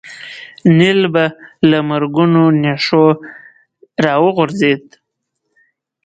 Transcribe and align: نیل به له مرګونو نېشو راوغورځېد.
نیل 0.77 1.01
به 1.13 1.25
له 1.69 1.79
مرګونو 1.89 2.43
نېشو 2.61 3.05
راوغورځېد. 4.05 4.85